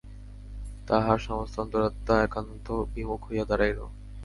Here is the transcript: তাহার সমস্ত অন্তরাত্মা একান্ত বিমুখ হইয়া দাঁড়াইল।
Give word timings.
তাহার 0.87 1.19
সমস্ত 1.19 1.55
অন্তরাত্মা 1.59 2.15
একান্ত 2.21 2.67
বিমুখ 2.93 3.21
হইয়া 3.27 3.45
দাঁড়াইল। 3.45 3.79